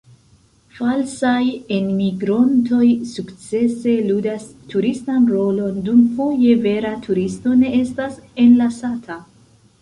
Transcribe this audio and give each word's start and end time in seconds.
Falsaj 0.75 1.41
enmigrontoj 1.75 2.87
sukcese 3.09 3.93
ludas 4.07 4.47
turistan 4.73 5.29
rolon, 5.35 5.77
dum 5.91 6.01
foje 6.17 6.57
vera 6.65 6.95
turisto 7.05 7.55
ne 7.63 7.71
estas 7.83 8.19
enlasata. 8.47 9.21